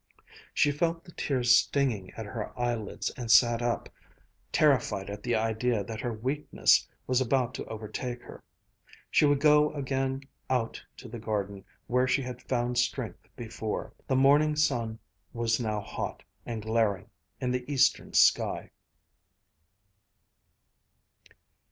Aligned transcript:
She 0.51 0.71
felt 0.71 1.03
the 1.03 1.11
tears 1.11 1.55
stinging 1.55 2.09
at 2.17 2.25
her 2.25 2.59
eyelids 2.59 3.11
and 3.15 3.29
sat 3.29 3.61
up, 3.61 3.87
terrified 4.51 5.11
at 5.11 5.21
the 5.21 5.35
idea 5.35 5.83
that 5.83 6.01
her 6.01 6.11
weakness 6.11 6.87
was 7.05 7.21
about 7.21 7.53
to 7.53 7.65
overtake 7.65 8.23
her. 8.23 8.41
She 9.11 9.25
would 9.27 9.39
go 9.39 9.71
again 9.75 10.23
out 10.49 10.83
to 10.97 11.07
the 11.07 11.19
garden 11.19 11.63
where 11.85 12.07
she 12.07 12.23
had 12.23 12.41
found 12.41 12.79
strength 12.79 13.29
before. 13.35 13.93
The 14.07 14.15
morning 14.15 14.55
sun 14.55 14.97
was 15.33 15.59
now 15.59 15.81
hot 15.81 16.23
and 16.47 16.63
glaring 16.63 17.07
in 17.39 17.51
the 17.51 17.71
eastern 17.71 18.13
sky. 18.13 18.71